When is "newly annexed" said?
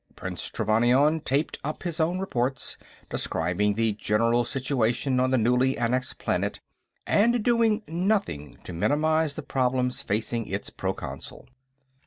5.37-6.17